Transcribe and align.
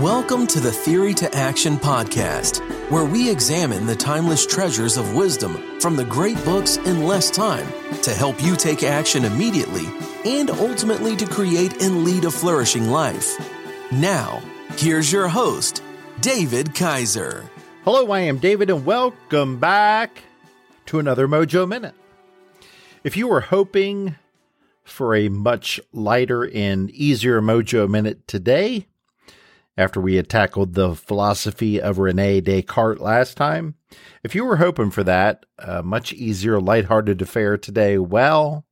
Welcome 0.00 0.46
to 0.46 0.60
the 0.60 0.72
Theory 0.72 1.12
to 1.12 1.34
Action 1.34 1.76
podcast, 1.76 2.60
where 2.90 3.04
we 3.04 3.30
examine 3.30 3.84
the 3.84 3.94
timeless 3.94 4.46
treasures 4.46 4.96
of 4.96 5.14
wisdom 5.14 5.78
from 5.78 5.94
the 5.94 6.06
great 6.06 6.42
books 6.42 6.78
in 6.78 7.04
less 7.04 7.30
time 7.30 7.66
to 8.00 8.14
help 8.14 8.42
you 8.42 8.56
take 8.56 8.82
action 8.82 9.26
immediately 9.26 9.84
and 10.24 10.48
ultimately 10.48 11.16
to 11.16 11.26
create 11.26 11.82
and 11.82 12.02
lead 12.02 12.24
a 12.24 12.30
flourishing 12.30 12.88
life. 12.88 13.36
Now, 13.92 14.40
here's 14.78 15.12
your 15.12 15.28
host, 15.28 15.82
David 16.22 16.74
Kaiser. 16.74 17.44
Hello, 17.84 18.10
I 18.10 18.20
am 18.20 18.38
David, 18.38 18.70
and 18.70 18.86
welcome 18.86 19.58
back 19.60 20.22
to 20.86 20.98
another 20.98 21.28
Mojo 21.28 21.68
Minute. 21.68 21.94
If 23.04 23.18
you 23.18 23.28
were 23.28 23.42
hoping 23.42 24.16
for 24.82 25.14
a 25.14 25.28
much 25.28 25.78
lighter 25.92 26.50
and 26.54 26.90
easier 26.90 27.42
Mojo 27.42 27.86
Minute 27.86 28.26
today, 28.26 28.86
after 29.76 30.00
we 30.00 30.16
had 30.16 30.28
tackled 30.28 30.74
the 30.74 30.94
philosophy 30.94 31.80
of 31.80 31.98
Rene 31.98 32.40
Descartes 32.40 33.00
last 33.00 33.36
time. 33.36 33.74
If 34.22 34.34
you 34.34 34.44
were 34.44 34.56
hoping 34.56 34.90
for 34.90 35.04
that, 35.04 35.46
a 35.58 35.82
much 35.82 36.12
easier, 36.12 36.60
lighthearted 36.60 37.22
affair 37.22 37.56
today, 37.56 37.98
well, 37.98 38.66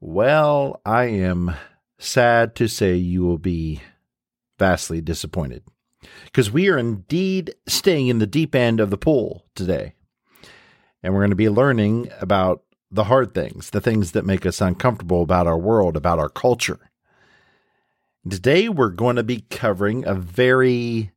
well, 0.00 0.80
I 0.84 1.04
am 1.04 1.54
sad 1.98 2.54
to 2.56 2.68
say 2.68 2.96
you 2.96 3.22
will 3.22 3.38
be 3.38 3.80
vastly 4.58 5.00
disappointed 5.00 5.62
because 6.24 6.50
we 6.50 6.68
are 6.68 6.78
indeed 6.78 7.54
staying 7.66 8.08
in 8.08 8.18
the 8.18 8.26
deep 8.26 8.54
end 8.54 8.80
of 8.80 8.90
the 8.90 8.98
pool 8.98 9.46
today. 9.54 9.94
And 11.02 11.14
we're 11.14 11.20
going 11.20 11.30
to 11.30 11.36
be 11.36 11.48
learning 11.48 12.10
about 12.20 12.62
the 12.90 13.04
hard 13.04 13.34
things, 13.34 13.70
the 13.70 13.80
things 13.80 14.12
that 14.12 14.26
make 14.26 14.44
us 14.44 14.60
uncomfortable 14.60 15.22
about 15.22 15.46
our 15.46 15.58
world, 15.58 15.96
about 15.96 16.18
our 16.18 16.28
culture. 16.28 16.90
Today, 18.28 18.68
we're 18.68 18.90
going 18.90 19.16
to 19.16 19.24
be 19.24 19.44
covering 19.50 20.06
a 20.06 20.14
very, 20.14 21.10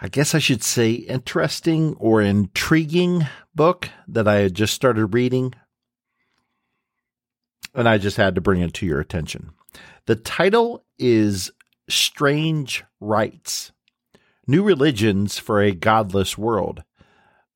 I 0.00 0.08
guess 0.08 0.34
I 0.34 0.38
should 0.38 0.64
say, 0.64 0.92
interesting 0.92 1.94
or 1.98 2.22
intriguing 2.22 3.26
book 3.54 3.90
that 4.08 4.26
I 4.26 4.36
had 4.36 4.54
just 4.54 4.72
started 4.72 5.12
reading. 5.12 5.54
And 7.74 7.86
I 7.86 7.98
just 7.98 8.16
had 8.16 8.34
to 8.34 8.40
bring 8.40 8.62
it 8.62 8.72
to 8.74 8.86
your 8.86 8.98
attention. 8.98 9.50
The 10.06 10.16
title 10.16 10.86
is 10.98 11.50
Strange 11.88 12.82
Rites 12.98 13.72
New 14.46 14.62
Religions 14.62 15.38
for 15.38 15.60
a 15.60 15.70
Godless 15.70 16.38
World 16.38 16.82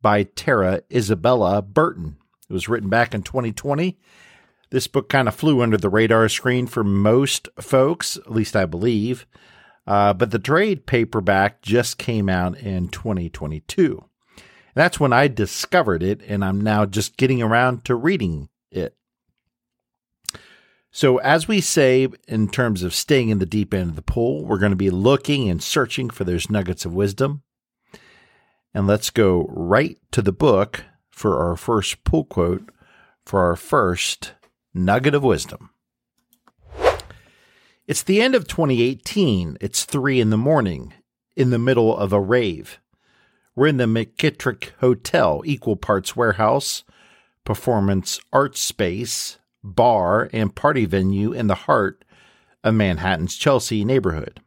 by 0.03 0.25
Tara 0.25 0.83
Isabella 0.93 1.63
Burton. 1.63 2.19
It 2.49 2.53
was 2.53 2.69
written 2.69 2.91
back 2.91 3.15
in 3.15 3.23
2020 3.23 3.99
this 4.71 4.87
book 4.87 5.09
kind 5.09 5.29
of 5.29 5.35
flew 5.35 5.63
under 5.63 5.77
the 5.77 5.89
radar 5.89 6.29
screen 6.29 6.67
for 6.67 6.85
most 6.85 7.49
folks, 7.61 8.17
at 8.17 8.33
least 8.33 8.57
I 8.57 8.67
believe. 8.67 9.27
Uh, 9.87 10.15
but 10.15 10.31
the 10.31 10.39
trade 10.39 10.87
paperback 10.87 11.63
just 11.63 11.99
came 11.99 12.29
out 12.29 12.59
in 12.59 12.89
2022. 12.89 14.05
That's 14.75 14.99
when 14.99 15.13
I 15.13 15.29
discovered 15.29 16.03
it, 16.03 16.21
and 16.27 16.45
I'm 16.45 16.61
now 16.61 16.87
just 16.87 17.17
getting 17.17 17.43
around 17.43 17.85
to 17.85 17.95
reading 17.95 18.49
it. 18.71 18.97
So, 20.91 21.19
as 21.19 21.47
we 21.49 21.61
say, 21.61 22.09
in 22.29 22.49
terms 22.49 22.83
of 22.83 22.95
staying 22.95 23.29
in 23.29 23.41
the 23.41 23.47
deep 23.47 23.75
end 23.75 23.91
of 23.91 23.97
the 23.97 24.03
pool, 24.03 24.45
we're 24.45 24.59
going 24.59 24.73
to 24.73 24.77
be 24.77 24.91
looking 24.91 25.49
and 25.51 25.63
searching 25.63 26.09
for 26.09 26.25
those 26.25 26.51
nuggets 26.51 26.85
of 26.85 26.95
wisdom. 26.95 27.43
And 28.73 28.87
let's 28.87 29.11
go 29.11 29.47
right 29.51 29.99
to 30.13 30.23
the 30.23 30.33
book 30.33 30.85
for 31.11 31.45
our 31.45 31.57
first 31.57 32.03
pull 32.05 32.25
quote 32.25 32.71
for 33.25 33.41
our 33.41 33.57
first 33.57 34.35
Nugget 34.75 35.15
of 35.15 35.23
Wisdom. 35.23 35.71
It's 37.87 38.03
the 38.03 38.21
end 38.21 38.35
of 38.35 38.49
2018. 38.49 39.57
It's 39.61 39.85
three 39.85 40.21
in 40.21 40.31
the 40.31 40.37
morning, 40.37 40.93
in 41.37 41.51
the 41.51 41.61
middle 41.61 41.97
of 41.97 42.13
a 42.13 42.21
rave. 42.21 42.81
We're 43.55 43.69
in 43.69 43.77
the 43.77 43.85
McKittrick 43.85 44.71
Hotel, 44.81 45.43
equal 45.45 45.77
parts 45.77 46.17
warehouse, 46.17 46.83
performance 47.45 48.19
art 48.33 48.57
space, 48.57 49.39
bar, 49.63 50.29
and 50.33 50.57
party 50.57 50.87
venue 50.87 51.33
in 51.33 51.47
the 51.47 51.55
heart 51.55 52.05
of 52.65 52.75
Manhattan's 52.75 53.37
Chelsea 53.37 53.85
neighborhood. 53.85 54.41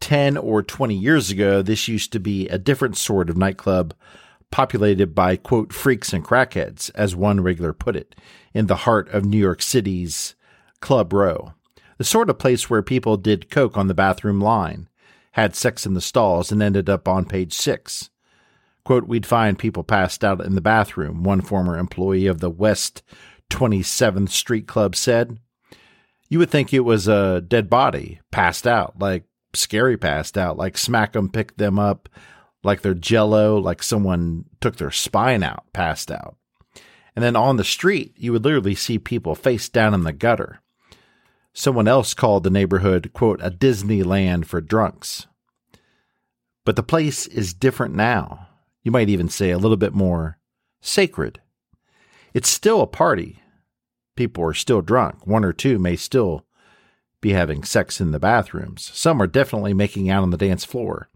10 0.00 0.36
or 0.36 0.62
20 0.62 0.94
years 0.94 1.30
ago, 1.30 1.62
this 1.62 1.88
used 1.88 2.12
to 2.12 2.20
be 2.20 2.48
a 2.48 2.58
different 2.58 2.96
sort 2.96 3.28
of 3.28 3.36
nightclub 3.36 3.92
populated 4.52 5.14
by, 5.14 5.36
quote, 5.36 5.72
freaks 5.72 6.12
and 6.12 6.24
crackheads, 6.24 6.92
as 6.94 7.16
one 7.16 7.40
regular 7.40 7.72
put 7.72 7.96
it 7.96 8.14
in 8.54 8.66
the 8.66 8.76
heart 8.76 9.08
of 9.08 9.24
New 9.24 9.38
York 9.38 9.60
City's 9.60 10.36
Club 10.80 11.12
Row, 11.12 11.54
the 11.98 12.04
sort 12.04 12.30
of 12.30 12.38
place 12.38 12.70
where 12.70 12.82
people 12.82 13.16
did 13.16 13.50
coke 13.50 13.76
on 13.76 13.88
the 13.88 13.94
bathroom 13.94 14.40
line, 14.40 14.88
had 15.32 15.56
sex 15.56 15.86
in 15.86 15.94
the 15.94 16.00
stalls, 16.00 16.52
and 16.52 16.62
ended 16.62 16.88
up 16.88 17.08
on 17.08 17.24
page 17.24 17.54
six. 17.54 18.10
Quote, 18.84 19.08
we'd 19.08 19.26
find 19.26 19.58
people 19.58 19.84
passed 19.84 20.24
out 20.24 20.40
in 20.44 20.54
the 20.54 20.60
bathroom, 20.60 21.22
one 21.22 21.40
former 21.40 21.78
employee 21.78 22.26
of 22.26 22.40
the 22.40 22.50
West 22.50 23.02
27th 23.50 24.30
Street 24.30 24.66
Club 24.66 24.94
said. 24.94 25.38
You 26.28 26.38
would 26.38 26.50
think 26.50 26.72
it 26.72 26.80
was 26.80 27.08
a 27.08 27.40
dead 27.40 27.70
body, 27.70 28.20
passed 28.30 28.66
out, 28.66 28.98
like 28.98 29.24
scary 29.54 29.96
passed 29.96 30.36
out, 30.36 30.56
like 30.56 30.76
smack 30.76 31.14
'em 31.14 31.28
pick 31.28 31.56
them 31.56 31.78
up, 31.78 32.08
like 32.64 32.82
they're 32.82 32.94
jello, 32.94 33.58
like 33.58 33.82
someone 33.82 34.44
took 34.60 34.76
their 34.76 34.90
spine 34.90 35.42
out, 35.42 35.64
passed 35.72 36.10
out. 36.10 36.36
And 37.14 37.22
then 37.22 37.36
on 37.36 37.56
the 37.56 37.64
street, 37.64 38.14
you 38.16 38.32
would 38.32 38.44
literally 38.44 38.74
see 38.74 38.98
people 38.98 39.34
face 39.34 39.68
down 39.68 39.94
in 39.94 40.04
the 40.04 40.12
gutter. 40.12 40.60
Someone 41.52 41.86
else 41.86 42.14
called 42.14 42.44
the 42.44 42.50
neighborhood, 42.50 43.10
quote, 43.12 43.40
a 43.42 43.50
Disneyland 43.50 44.46
for 44.46 44.60
drunks. 44.60 45.26
But 46.64 46.76
the 46.76 46.82
place 46.82 47.26
is 47.26 47.52
different 47.52 47.94
now. 47.94 48.48
You 48.82 48.90
might 48.90 49.10
even 49.10 49.28
say 49.28 49.50
a 49.50 49.58
little 49.58 49.76
bit 49.76 49.92
more 49.92 50.38
sacred. 50.80 51.40
It's 52.32 52.48
still 52.48 52.80
a 52.80 52.86
party. 52.86 53.40
People 54.16 54.44
are 54.44 54.54
still 54.54 54.80
drunk. 54.80 55.26
One 55.26 55.44
or 55.44 55.52
two 55.52 55.78
may 55.78 55.96
still 55.96 56.46
be 57.20 57.32
having 57.32 57.62
sex 57.62 58.00
in 58.00 58.10
the 58.10 58.18
bathrooms. 58.18 58.90
Some 58.94 59.20
are 59.20 59.26
definitely 59.26 59.74
making 59.74 60.08
out 60.08 60.22
on 60.22 60.30
the 60.30 60.36
dance 60.36 60.64
floor. 60.64 61.08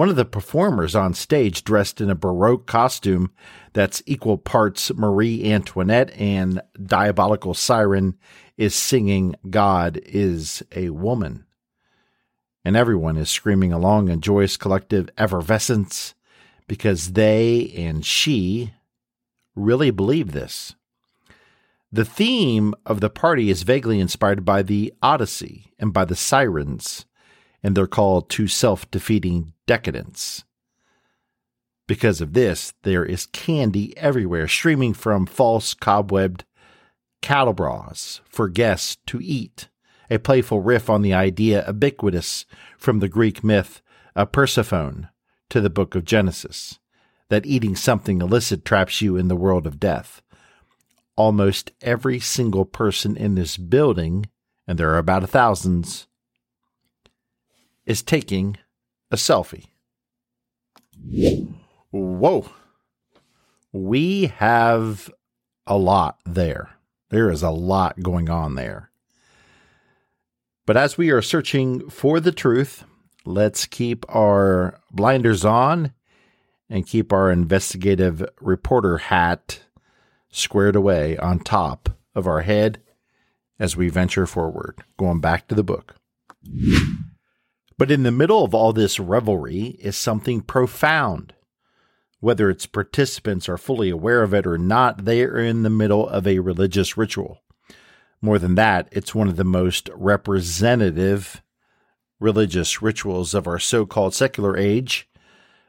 One 0.00 0.08
of 0.08 0.16
the 0.16 0.24
performers 0.24 0.96
on 0.96 1.12
stage, 1.12 1.62
dressed 1.62 2.00
in 2.00 2.08
a 2.08 2.14
Baroque 2.14 2.64
costume 2.66 3.32
that's 3.74 4.02
equal 4.06 4.38
parts 4.38 4.90
Marie 4.94 5.52
Antoinette 5.52 6.10
and 6.18 6.62
diabolical 6.82 7.52
siren, 7.52 8.16
is 8.56 8.74
singing 8.74 9.36
God 9.50 10.00
is 10.06 10.62
a 10.74 10.88
Woman. 10.88 11.44
And 12.64 12.78
everyone 12.78 13.18
is 13.18 13.28
screaming 13.28 13.74
along 13.74 14.08
in 14.08 14.22
joyous 14.22 14.56
collective 14.56 15.10
effervescence 15.18 16.14
because 16.66 17.12
they 17.12 17.70
and 17.76 18.02
she 18.02 18.72
really 19.54 19.90
believe 19.90 20.32
this. 20.32 20.76
The 21.92 22.06
theme 22.06 22.74
of 22.86 23.00
the 23.00 23.10
party 23.10 23.50
is 23.50 23.64
vaguely 23.64 24.00
inspired 24.00 24.46
by 24.46 24.62
the 24.62 24.94
Odyssey 25.02 25.74
and 25.78 25.92
by 25.92 26.06
the 26.06 26.16
sirens 26.16 27.04
and 27.62 27.76
their 27.76 27.86
call 27.86 28.22
to 28.22 28.48
self 28.48 28.90
defeating 28.90 29.52
decadence. 29.66 30.44
Because 31.86 32.20
of 32.20 32.34
this, 32.34 32.72
there 32.82 33.04
is 33.04 33.26
candy 33.26 33.96
everywhere, 33.96 34.46
streaming 34.46 34.94
from 34.94 35.26
false 35.26 35.74
cobwebbed 35.74 36.44
cattle 37.20 37.52
bras 37.52 38.20
for 38.28 38.48
guests 38.48 38.96
to 39.06 39.20
eat, 39.20 39.68
a 40.08 40.18
playful 40.18 40.60
riff 40.60 40.88
on 40.88 41.02
the 41.02 41.12
idea 41.12 41.64
ubiquitous 41.66 42.46
from 42.78 43.00
the 43.00 43.08
Greek 43.08 43.42
myth 43.42 43.82
of 44.14 44.32
Persephone 44.32 45.08
to 45.48 45.60
the 45.60 45.70
book 45.70 45.94
of 45.94 46.04
Genesis, 46.04 46.78
that 47.28 47.46
eating 47.46 47.76
something 47.76 48.20
illicit 48.20 48.64
traps 48.64 49.02
you 49.02 49.16
in 49.16 49.28
the 49.28 49.36
world 49.36 49.66
of 49.66 49.80
death. 49.80 50.22
Almost 51.16 51.72
every 51.82 52.20
single 52.20 52.64
person 52.64 53.16
in 53.16 53.34
this 53.34 53.56
building, 53.56 54.26
and 54.66 54.78
there 54.78 54.90
are 54.90 54.98
about 54.98 55.24
a 55.24 55.28
thousand, 55.28 56.06
is 57.90 58.02
taking 58.02 58.56
a 59.10 59.16
selfie. 59.16 59.66
Whoa. 61.90 62.48
We 63.72 64.26
have 64.26 65.10
a 65.66 65.76
lot 65.76 66.20
there. 66.24 66.70
There 67.08 67.32
is 67.32 67.42
a 67.42 67.50
lot 67.50 68.00
going 68.00 68.30
on 68.30 68.54
there. 68.54 68.92
But 70.66 70.76
as 70.76 70.96
we 70.96 71.10
are 71.10 71.20
searching 71.20 71.90
for 71.90 72.20
the 72.20 72.30
truth, 72.30 72.84
let's 73.24 73.66
keep 73.66 74.06
our 74.08 74.78
blinders 74.92 75.44
on 75.44 75.92
and 76.68 76.86
keep 76.86 77.12
our 77.12 77.28
investigative 77.28 78.24
reporter 78.40 78.98
hat 78.98 79.62
squared 80.30 80.76
away 80.76 81.16
on 81.18 81.40
top 81.40 81.88
of 82.14 82.28
our 82.28 82.42
head 82.42 82.80
as 83.58 83.76
we 83.76 83.88
venture 83.88 84.26
forward, 84.26 84.84
going 84.96 85.18
back 85.18 85.48
to 85.48 85.56
the 85.56 85.64
book. 85.64 85.96
But 87.80 87.90
in 87.90 88.02
the 88.02 88.10
middle 88.10 88.44
of 88.44 88.54
all 88.54 88.74
this 88.74 89.00
revelry 89.00 89.68
is 89.80 89.96
something 89.96 90.42
profound. 90.42 91.32
Whether 92.18 92.50
its 92.50 92.66
participants 92.66 93.48
are 93.48 93.56
fully 93.56 93.88
aware 93.88 94.22
of 94.22 94.34
it 94.34 94.46
or 94.46 94.58
not, 94.58 95.06
they 95.06 95.22
are 95.22 95.38
in 95.38 95.62
the 95.62 95.70
middle 95.70 96.06
of 96.06 96.26
a 96.26 96.40
religious 96.40 96.98
ritual. 96.98 97.42
More 98.20 98.38
than 98.38 98.54
that, 98.56 98.90
it's 98.92 99.14
one 99.14 99.28
of 99.28 99.36
the 99.36 99.44
most 99.44 99.88
representative 99.94 101.42
religious 102.18 102.82
rituals 102.82 103.32
of 103.32 103.46
our 103.46 103.58
so 103.58 103.86
called 103.86 104.12
secular 104.12 104.58
age, 104.58 105.08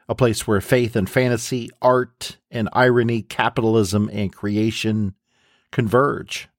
a 0.06 0.14
place 0.14 0.46
where 0.46 0.60
faith 0.60 0.94
and 0.94 1.08
fantasy, 1.08 1.70
art 1.80 2.36
and 2.50 2.68
irony, 2.74 3.22
capitalism 3.22 4.10
and 4.12 4.34
creation 4.34 5.14
converge. 5.70 6.50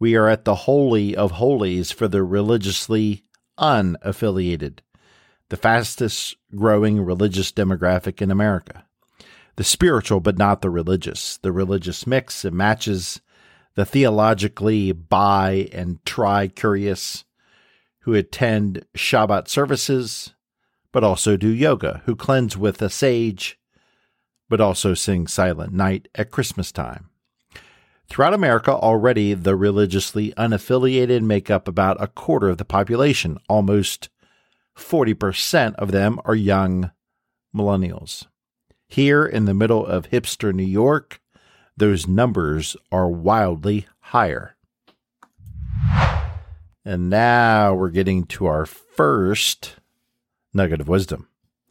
We 0.00 0.16
are 0.16 0.28
at 0.28 0.44
the 0.44 0.56
holy 0.56 1.14
of 1.14 1.30
holies 1.30 1.92
for 1.92 2.08
the 2.08 2.24
religiously 2.24 3.22
unaffiliated, 3.58 4.78
the 5.48 5.56
fastest 5.56 6.36
growing 6.54 7.00
religious 7.00 7.52
demographic 7.52 8.20
in 8.20 8.30
America. 8.30 8.84
The 9.56 9.64
spiritual, 9.64 10.20
but 10.20 10.38
not 10.38 10.60
the 10.60 10.70
religious. 10.70 11.38
The 11.38 11.52
religious 11.52 12.06
mix 12.06 12.44
and 12.44 12.56
matches 12.56 13.20
the 13.74 13.84
theologically 13.84 14.92
bi 14.92 15.68
and 15.72 16.04
tri 16.04 16.48
curious 16.48 17.24
who 18.00 18.14
attend 18.14 18.86
Shabbat 18.96 19.48
services, 19.48 20.34
but 20.92 21.04
also 21.04 21.36
do 21.36 21.48
yoga, 21.48 22.02
who 22.06 22.16
cleanse 22.16 22.56
with 22.56 22.80
a 22.80 22.88
sage, 22.88 23.58
but 24.48 24.60
also 24.60 24.94
sing 24.94 25.26
Silent 25.26 25.72
Night 25.72 26.08
at 26.14 26.30
Christmas 26.30 26.70
time. 26.72 27.05
Throughout 28.08 28.34
America, 28.34 28.72
already 28.72 29.34
the 29.34 29.56
religiously 29.56 30.32
unaffiliated 30.36 31.22
make 31.22 31.50
up 31.50 31.66
about 31.66 32.00
a 32.00 32.06
quarter 32.06 32.48
of 32.48 32.58
the 32.58 32.64
population. 32.64 33.38
Almost 33.48 34.08
40% 34.76 35.74
of 35.74 35.90
them 35.90 36.20
are 36.24 36.34
young 36.34 36.92
millennials. 37.54 38.26
Here 38.88 39.26
in 39.26 39.46
the 39.46 39.54
middle 39.54 39.84
of 39.84 40.10
hipster 40.10 40.54
New 40.54 40.62
York, 40.62 41.20
those 41.76 42.06
numbers 42.06 42.76
are 42.92 43.08
wildly 43.08 43.86
higher. 43.98 44.56
And 46.84 47.10
now 47.10 47.74
we're 47.74 47.90
getting 47.90 48.24
to 48.26 48.46
our 48.46 48.64
first 48.64 49.76
nugget 50.54 50.80
of 50.80 50.88
wisdom. 50.88 51.28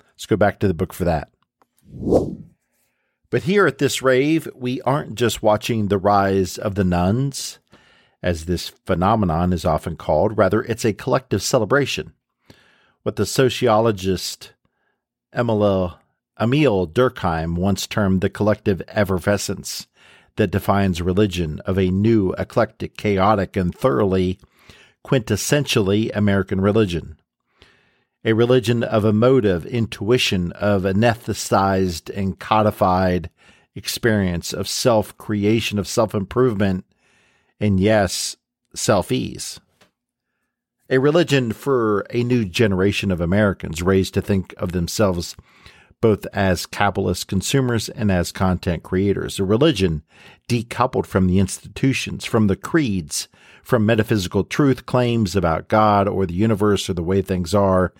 Let's 0.09 0.25
go 0.25 0.35
back 0.35 0.59
to 0.59 0.67
the 0.67 0.73
book 0.73 0.91
for 0.91 1.05
that. 1.05 1.29
But 3.35 3.43
here 3.43 3.67
at 3.67 3.79
this 3.79 4.01
rave, 4.01 4.47
we 4.55 4.79
aren't 4.83 5.15
just 5.15 5.43
watching 5.43 5.89
the 5.89 5.97
rise 5.97 6.57
of 6.57 6.75
the 6.75 6.85
nones, 6.85 7.59
as 8.23 8.45
this 8.45 8.69
phenomenon 8.69 9.51
is 9.51 9.65
often 9.65 9.97
called. 9.97 10.37
Rather, 10.37 10.61
it's 10.61 10.85
a 10.85 10.93
collective 10.93 11.43
celebration. 11.43 12.13
What 13.03 13.17
the 13.17 13.25
sociologist 13.25 14.53
Emile, 15.35 15.99
Emile 16.39 16.87
Durkheim 16.87 17.55
once 17.57 17.87
termed 17.87 18.21
the 18.21 18.29
collective 18.29 18.81
effervescence 18.87 19.87
that 20.37 20.49
defines 20.49 21.01
religion 21.01 21.59
of 21.65 21.77
a 21.77 21.91
new, 21.91 22.31
eclectic, 22.37 22.95
chaotic, 22.95 23.57
and 23.57 23.75
thoroughly 23.75 24.39
quintessentially 25.05 26.09
American 26.15 26.61
religion. 26.61 27.19
A 28.27 28.33
religion 28.33 28.81
of 28.81 29.05
emotive 29.05 29.67
intuition, 29.67 30.51
of 30.53 30.81
anesthetized 30.81 32.09
and 32.09 32.39
codified 32.39 33.29
experience 33.75 34.51
of 34.51 34.67
self 34.67 35.15
creation, 35.17 35.77
of 35.77 35.87
self 35.87 36.15
improvement, 36.15 36.85
and 37.59 37.79
yes, 37.79 38.35
self 38.73 39.11
ease. 39.11 39.59
A 40.89 40.97
religion 40.97 41.51
for 41.51 42.05
a 42.09 42.23
new 42.23 42.45
generation 42.45 43.11
of 43.11 43.21
Americans 43.21 43.83
raised 43.83 44.15
to 44.15 44.21
think 44.23 44.55
of 44.57 44.71
themselves 44.71 45.35
both 46.01 46.25
as 46.27 46.65
capitalist 46.65 47.27
consumers 47.27 47.89
and 47.89 48.11
as 48.11 48.31
content 48.31 48.83
creators. 48.83 49.39
A 49.39 49.43
religion 49.43 50.03
decoupled 50.47 51.05
from 51.05 51.27
the 51.27 51.39
institutions, 51.39 52.25
from 52.25 52.47
the 52.47 52.55
creeds, 52.55 53.27
from 53.63 53.85
metaphysical 53.85 54.43
truth 54.43 54.85
claims 54.85 55.35
about 55.35 55.67
God 55.67 56.07
or 56.07 56.25
the 56.25 56.33
universe 56.33 56.89
or 56.89 56.93
the 56.93 57.03
way 57.03 57.21
things 57.21 57.53
are, 57.53 57.93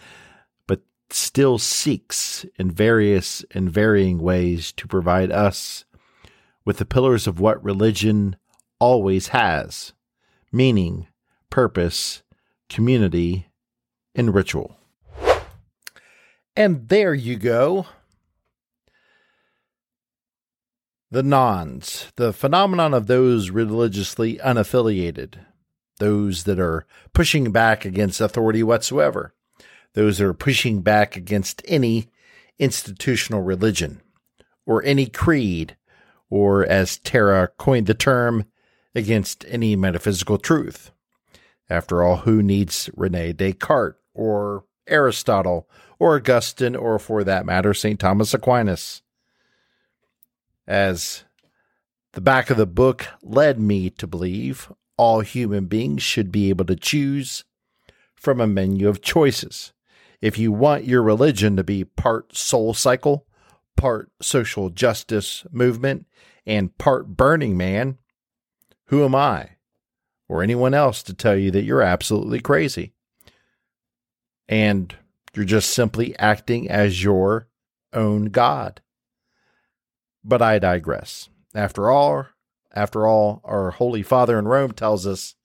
but 0.67 0.81
still 1.09 1.57
seeks 1.57 2.45
in 2.57 2.69
various 2.69 3.43
and 3.51 3.71
varying 3.71 4.19
ways 4.19 4.71
to 4.73 4.87
provide 4.87 5.31
us 5.31 5.85
with 6.63 6.77
the 6.77 6.85
pillars 6.85 7.27
of 7.27 7.39
what 7.39 7.63
religion 7.63 8.35
always 8.79 9.29
has 9.29 9.93
meaning, 10.55 11.05
purpose, 11.49 12.23
community, 12.69 13.49
and 14.15 14.33
ritual. 14.33 14.77
And 16.55 16.87
there 16.87 17.13
you 17.13 17.35
go. 17.35 17.87
The 21.11 21.23
nones, 21.23 22.11
the 22.15 22.33
phenomenon 22.33 22.93
of 22.93 23.07
those 23.07 23.49
religiously 23.49 24.37
unaffiliated, 24.37 25.35
those 25.99 26.43
that 26.45 26.59
are 26.59 26.85
pushing 27.13 27.51
back 27.51 27.85
against 27.85 28.19
authority 28.19 28.63
whatsoever, 28.63 29.33
those 29.93 30.17
that 30.17 30.25
are 30.25 30.33
pushing 30.33 30.81
back 30.81 31.15
against 31.15 31.61
any 31.65 32.07
institutional 32.57 33.41
religion 33.41 34.01
or 34.65 34.83
any 34.83 35.05
creed, 35.05 35.77
or 36.29 36.65
as 36.65 36.97
Tara 36.97 37.49
coined 37.57 37.87
the 37.87 37.93
term, 37.93 38.45
against 38.95 39.45
any 39.47 39.75
metaphysical 39.75 40.37
truth. 40.37 40.91
After 41.69 42.01
all, 42.01 42.17
who 42.17 42.41
needs 42.41 42.89
Rene 42.95 43.33
Descartes 43.33 43.99
or 44.13 44.65
Aristotle 44.87 45.69
or 45.99 46.15
Augustine, 46.15 46.75
or 46.75 46.99
for 46.99 47.23
that 47.23 47.45
matter, 47.45 47.73
St. 47.73 47.99
Thomas 47.99 48.33
Aquinas. 48.33 49.01
As 50.67 51.23
the 52.13 52.21
back 52.21 52.49
of 52.49 52.57
the 52.57 52.65
book 52.65 53.07
led 53.21 53.59
me 53.59 53.89
to 53.91 54.07
believe, 54.07 54.71
all 54.97 55.21
human 55.21 55.65
beings 55.65 56.01
should 56.01 56.31
be 56.31 56.49
able 56.49 56.65
to 56.65 56.75
choose 56.75 57.43
from 58.15 58.41
a 58.41 58.47
menu 58.47 58.87
of 58.87 59.01
choices. 59.01 59.73
If 60.21 60.37
you 60.37 60.51
want 60.51 60.85
your 60.85 61.03
religion 61.03 61.55
to 61.57 61.63
be 61.63 61.83
part 61.83 62.35
soul 62.35 62.73
cycle, 62.73 63.27
part 63.77 64.11
social 64.21 64.69
justice 64.69 65.45
movement, 65.51 66.07
and 66.45 66.77
part 66.77 67.15
burning 67.15 67.57
man, 67.57 67.97
who 68.85 69.03
am 69.03 69.13
I 69.13 69.51
or 70.27 70.41
anyone 70.41 70.73
else 70.73 71.03
to 71.03 71.13
tell 71.13 71.35
you 71.35 71.51
that 71.51 71.63
you're 71.63 71.81
absolutely 71.81 72.39
crazy? 72.39 72.94
And 74.47 74.95
you're 75.35 75.45
just 75.45 75.71
simply 75.71 76.17
acting 76.17 76.69
as 76.69 77.03
your 77.03 77.47
own 77.93 78.25
God. 78.25 78.81
But 80.23 80.41
I 80.41 80.59
digress. 80.59 81.29
After 81.53 81.89
all, 81.89 82.27
after 82.73 83.07
all, 83.07 83.41
our 83.43 83.71
Holy 83.71 84.03
Father 84.03 84.37
in 84.37 84.47
Rome 84.47 84.71
tells 84.71 85.05
us, 85.07 85.35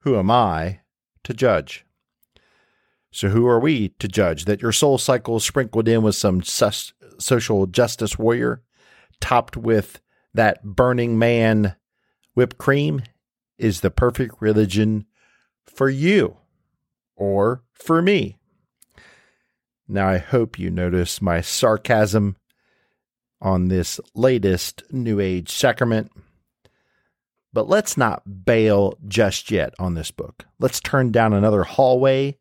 Who 0.00 0.18
am 0.18 0.30
I 0.30 0.80
to 1.24 1.34
judge? 1.34 1.84
So, 3.10 3.28
who 3.28 3.46
are 3.46 3.60
we 3.60 3.90
to 3.98 4.08
judge 4.08 4.46
that 4.46 4.62
your 4.62 4.72
soul 4.72 4.96
cycle 4.96 5.36
is 5.36 5.44
sprinkled 5.44 5.88
in 5.88 6.02
with 6.02 6.14
some 6.14 6.42
sus- 6.42 6.94
social 7.18 7.66
justice 7.66 8.18
warrior, 8.18 8.62
topped 9.20 9.56
with 9.56 10.00
that 10.32 10.62
burning 10.64 11.18
man 11.18 11.76
whipped 12.34 12.58
cream, 12.58 13.02
is 13.58 13.80
the 13.80 13.90
perfect 13.90 14.36
religion 14.40 15.06
for 15.66 15.90
you 15.90 16.38
or 17.16 17.62
for 17.74 18.02
me? 18.02 18.38
Now, 19.88 20.08
I 20.08 20.18
hope 20.18 20.58
you 20.58 20.70
notice 20.70 21.20
my 21.20 21.40
sarcasm 21.40 22.36
on 23.40 23.68
this 23.68 24.00
latest 24.14 24.82
New 24.90 25.20
Age 25.20 25.50
sacrament. 25.50 26.10
But 27.52 27.68
let's 27.68 27.98
not 27.98 28.44
bail 28.46 28.94
just 29.06 29.50
yet 29.50 29.74
on 29.78 29.94
this 29.94 30.10
book. 30.10 30.46
Let's 30.58 30.80
turn 30.80 31.10
down 31.12 31.34
another 31.34 31.64
hallway 31.64 32.38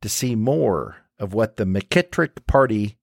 to 0.00 0.08
see 0.08 0.34
more 0.34 0.96
of 1.18 1.34
what 1.34 1.56
the 1.56 1.64
McKittrick 1.64 2.46
Party 2.46 2.96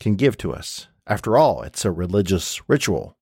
can 0.00 0.16
give 0.16 0.36
to 0.38 0.52
us. 0.52 0.88
After 1.06 1.36
all, 1.36 1.62
it's 1.62 1.84
a 1.84 1.92
religious 1.92 2.68
ritual. 2.68 3.16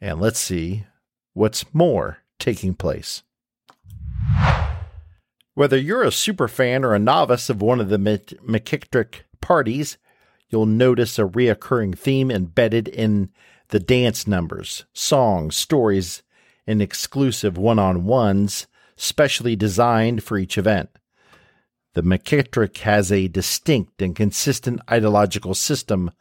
And 0.00 0.20
let's 0.20 0.40
see 0.40 0.86
what's 1.34 1.72
more 1.72 2.18
taking 2.38 2.74
place. 2.74 3.22
Whether 5.58 5.76
you're 5.76 6.04
a 6.04 6.12
super 6.12 6.46
fan 6.46 6.84
or 6.84 6.94
a 6.94 7.00
novice 7.00 7.50
of 7.50 7.60
one 7.60 7.80
of 7.80 7.88
the 7.88 7.98
McKittrick 7.98 9.22
parties, 9.40 9.98
you'll 10.48 10.66
notice 10.66 11.18
a 11.18 11.24
reoccurring 11.24 11.98
theme 11.98 12.30
embedded 12.30 12.86
in 12.86 13.30
the 13.70 13.80
dance 13.80 14.28
numbers, 14.28 14.84
songs, 14.92 15.56
stories, 15.56 16.22
and 16.64 16.80
exclusive 16.80 17.58
one 17.58 17.80
on 17.80 18.04
ones 18.04 18.68
specially 18.94 19.56
designed 19.56 20.22
for 20.22 20.38
each 20.38 20.56
event. 20.58 20.90
The 21.94 22.04
McKittrick 22.04 22.76
has 22.82 23.10
a 23.10 23.26
distinct 23.26 24.00
and 24.00 24.14
consistent 24.14 24.80
ideological 24.88 25.54
system 25.54 26.12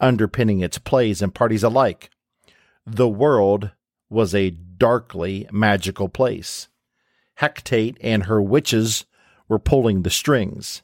underpinning 0.00 0.60
its 0.60 0.76
plays 0.76 1.22
and 1.22 1.34
parties 1.34 1.62
alike. 1.62 2.10
The 2.84 3.08
world 3.08 3.70
was 4.10 4.34
a 4.34 4.50
darkly 4.50 5.48
magical 5.50 6.10
place. 6.10 6.68
Hecate 7.36 7.96
and 8.00 8.24
her 8.24 8.40
witches 8.40 9.04
were 9.48 9.58
pulling 9.58 10.02
the 10.02 10.10
strings. 10.10 10.82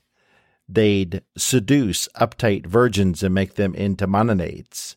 They'd 0.69 1.23
seduce 1.37 2.09
uptight 2.09 2.67
virgins 2.67 3.23
and 3.23 3.35
make 3.35 3.55
them 3.55 3.75
into 3.75 4.07
mononades. 4.07 4.97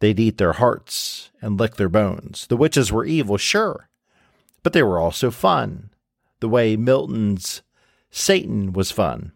They'd 0.00 0.20
eat 0.20 0.38
their 0.38 0.54
hearts 0.54 1.30
and 1.40 1.58
lick 1.58 1.76
their 1.76 1.88
bones. 1.88 2.46
The 2.46 2.56
witches 2.56 2.90
were 2.90 3.04
evil, 3.04 3.36
sure, 3.36 3.88
but 4.62 4.72
they 4.72 4.82
were 4.82 4.98
also 4.98 5.30
fun, 5.30 5.90
the 6.40 6.48
way 6.48 6.76
Milton's 6.76 7.62
Satan 8.10 8.72
was 8.72 8.90
fun. 8.90 9.32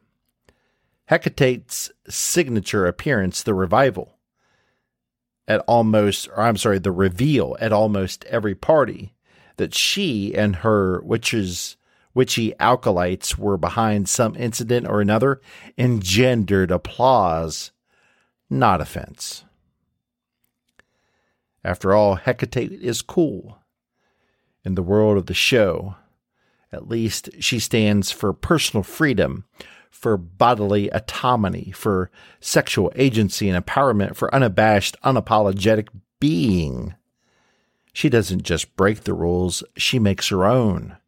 Hecate's 1.08 1.90
signature 2.08 2.86
appearance, 2.86 3.42
the 3.42 3.54
revival, 3.54 4.18
at 5.46 5.60
almost, 5.60 6.28
or 6.28 6.40
I'm 6.40 6.56
sorry, 6.56 6.78
the 6.78 6.90
reveal 6.90 7.56
at 7.60 7.72
almost 7.72 8.24
every 8.24 8.54
party 8.54 9.14
that 9.56 9.74
she 9.74 10.34
and 10.34 10.56
her 10.56 11.00
witches, 11.02 11.76
witchy 12.14 12.54
acolytes 12.58 13.36
were 13.38 13.56
behind 13.56 14.08
some 14.08 14.34
incident 14.36 14.86
or 14.86 15.00
another 15.00 15.40
engendered 15.76 16.70
applause, 16.70 17.72
not 18.48 18.80
offense. 18.80 19.44
After 21.64 21.94
all, 21.94 22.14
Hecate 22.16 22.70
is 22.72 23.02
cool. 23.02 23.58
In 24.64 24.76
the 24.76 24.82
world 24.82 25.16
of 25.16 25.26
the 25.26 25.34
show, 25.34 25.96
at 26.72 26.88
least 26.88 27.30
she 27.40 27.58
stands 27.58 28.10
for 28.10 28.32
personal 28.32 28.82
freedom, 28.82 29.44
for 29.90 30.16
bodily 30.16 30.88
autonomy, 30.90 31.72
for 31.74 32.10
sexual 32.40 32.92
agency 32.94 33.48
and 33.48 33.64
empowerment, 33.64 34.14
for 34.14 34.32
unabashed, 34.34 34.96
unapologetic 35.02 35.88
being. 36.20 36.94
She 37.96 38.10
doesn't 38.10 38.42
just 38.42 38.76
break 38.76 39.04
the 39.04 39.14
rules, 39.14 39.64
she 39.74 39.98
makes 39.98 40.28
her 40.28 40.44
own. 40.44 40.98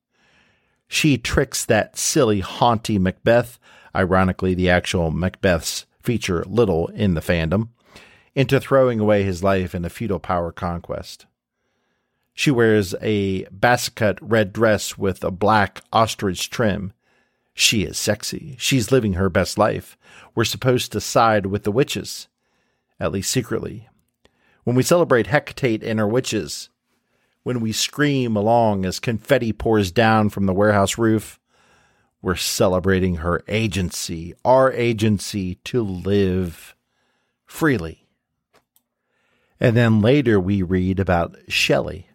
She 0.89 1.19
tricks 1.19 1.67
that 1.67 1.99
silly, 1.99 2.41
haunty 2.41 2.99
Macbeth, 2.99 3.59
ironically, 3.95 4.55
the 4.55 4.71
actual 4.71 5.13
Macbeths 5.13 5.85
feature 6.03 6.43
little 6.47 6.87
in 6.87 7.13
the 7.13 7.21
fandom, 7.21 7.69
into 8.35 8.59
throwing 8.59 9.01
away 9.01 9.23
his 9.23 9.45
life 9.45 9.75
in 9.75 9.85
a 9.85 9.91
futile 9.91 10.19
power 10.19 10.51
conquest. 10.51 11.27
She 12.33 12.51
wears 12.51 12.95
a 13.03 13.45
basket 13.51 14.17
red 14.23 14.55
dress 14.55 14.97
with 14.97 15.23
a 15.23 15.31
black 15.31 15.83
ostrich 15.93 16.49
trim. 16.49 16.95
She 17.53 17.83
is 17.83 17.99
sexy. 17.99 18.57
She's 18.59 18.91
living 18.91 19.13
her 19.13 19.29
best 19.29 19.59
life. 19.59 19.99
We're 20.35 20.45
supposed 20.45 20.93
to 20.93 21.03
side 21.03 21.45
with 21.45 21.65
the 21.65 21.71
witches, 21.71 22.29
at 22.99 23.13
least 23.13 23.31
secretly. 23.31 23.91
When 24.65 24.75
we 24.75 24.83
celebrate 24.83 25.27
Hecate 25.27 25.83
and 25.83 25.99
her 25.99 26.09
witches, 26.09 26.71
when 27.49 27.61
we 27.61 27.73
scream 27.73 28.37
along 28.37 28.85
as 28.85 29.01
confetti 29.01 29.55
pours 29.55 29.91
down 29.91 30.29
from 30.29 30.45
the 30.45 30.53
warehouse 30.53 30.99
roof, 30.99 31.41
we're 32.21 32.37
celebrating 32.37 33.15
her 33.15 33.43
agency, 33.49 34.35
our 34.45 34.71
agency 34.71 35.55
to 35.55 35.83
live 35.83 36.77
freely. 37.47 38.07
And 39.59 39.75
then 39.75 40.03
later 40.03 40.39
we 40.39 40.61
read 40.61 41.01
about 41.01 41.39
Shelley, 41.49 42.09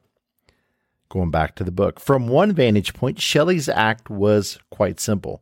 going 1.10 1.32
back 1.32 1.56
to 1.56 1.64
the 1.64 1.72
book. 1.72 2.00
From 2.00 2.28
one 2.28 2.52
vantage 2.52 2.94
point, 2.94 3.20
Shelley's 3.20 3.68
act 3.68 4.12
was 4.12 4.60
quite 4.70 5.00
simple. 5.00 5.42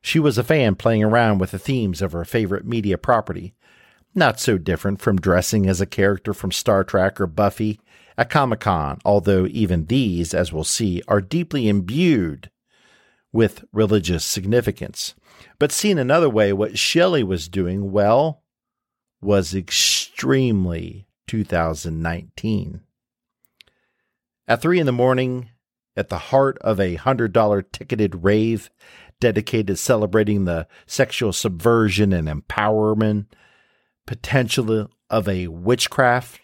She 0.00 0.18
was 0.18 0.38
a 0.38 0.42
fan 0.42 0.76
playing 0.76 1.04
around 1.04 1.40
with 1.40 1.50
the 1.50 1.58
themes 1.58 2.00
of 2.00 2.12
her 2.12 2.24
favorite 2.24 2.64
media 2.64 2.96
property, 2.96 3.52
not 4.14 4.40
so 4.40 4.56
different 4.56 5.02
from 5.02 5.20
dressing 5.20 5.66
as 5.66 5.82
a 5.82 5.86
character 5.86 6.32
from 6.32 6.50
Star 6.50 6.84
Trek 6.84 7.20
or 7.20 7.26
Buffy 7.26 7.80
at 8.16 8.30
Comic 8.30 8.60
Con, 8.60 8.98
although 9.04 9.46
even 9.46 9.86
these, 9.86 10.34
as 10.34 10.52
we'll 10.52 10.64
see, 10.64 11.02
are 11.08 11.20
deeply 11.20 11.68
imbued 11.68 12.50
with 13.32 13.64
religious 13.72 14.24
significance. 14.24 15.14
But 15.58 15.72
seen 15.72 15.98
another 15.98 16.30
way, 16.30 16.52
what 16.52 16.78
Shelley 16.78 17.24
was 17.24 17.48
doing, 17.48 17.90
well, 17.90 18.42
was 19.20 19.54
extremely 19.54 21.06
2019. 21.26 22.80
At 24.46 24.62
three 24.62 24.78
in 24.78 24.86
the 24.86 24.92
morning, 24.92 25.48
at 25.96 26.08
the 26.08 26.18
heart 26.18 26.58
of 26.60 26.78
a 26.78 26.96
$100 26.96 27.64
ticketed 27.72 28.24
rave 28.24 28.70
dedicated 29.20 29.78
celebrating 29.78 30.44
the 30.44 30.66
sexual 30.86 31.32
subversion 31.32 32.12
and 32.12 32.28
empowerment 32.28 33.26
potential 34.06 34.90
of 35.08 35.28
a 35.28 35.48
witchcraft, 35.48 36.40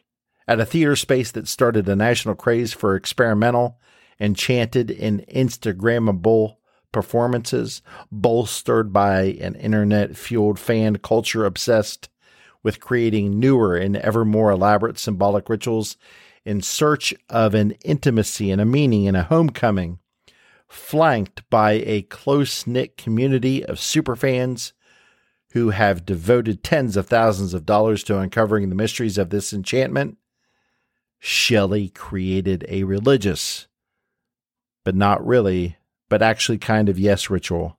at 0.48 0.60
a 0.60 0.66
theater 0.66 0.96
space 0.96 1.30
that 1.32 1.48
started 1.48 1.88
a 1.88 1.96
national 1.96 2.34
craze 2.34 2.72
for 2.72 2.96
experimental, 2.96 3.78
enchanted, 4.18 4.90
and 4.90 5.24
Instagrammable 5.28 6.56
performances, 6.92 7.82
bolstered 8.10 8.92
by 8.92 9.22
an 9.40 9.54
internet 9.54 10.16
fueled 10.16 10.58
fan 10.58 10.96
culture 10.96 11.44
obsessed 11.44 12.08
with 12.62 12.80
creating 12.80 13.38
newer 13.38 13.76
and 13.76 13.96
ever 13.96 14.24
more 14.24 14.50
elaborate 14.50 14.98
symbolic 14.98 15.48
rituals 15.48 15.96
in 16.44 16.60
search 16.60 17.14
of 17.28 17.54
an 17.54 17.72
intimacy 17.84 18.50
and 18.50 18.60
a 18.60 18.64
meaning 18.64 19.06
and 19.06 19.16
a 19.16 19.24
homecoming, 19.24 19.98
flanked 20.68 21.48
by 21.50 21.72
a 21.72 22.02
close 22.02 22.66
knit 22.66 22.96
community 22.96 23.64
of 23.64 23.76
superfans 23.76 24.72
who 25.52 25.70
have 25.70 26.06
devoted 26.06 26.62
tens 26.62 26.96
of 26.96 27.06
thousands 27.06 27.54
of 27.54 27.66
dollars 27.66 28.04
to 28.04 28.18
uncovering 28.18 28.68
the 28.68 28.74
mysteries 28.74 29.18
of 29.18 29.30
this 29.30 29.52
enchantment, 29.52 30.16
Shelley 31.20 31.90
created 31.90 32.64
a 32.68 32.84
religious, 32.84 33.68
but 34.84 34.94
not 34.94 35.24
really, 35.24 35.76
but 36.08 36.22
actually 36.22 36.58
kind 36.58 36.88
of 36.88 36.98
yes 36.98 37.28
ritual 37.28 37.78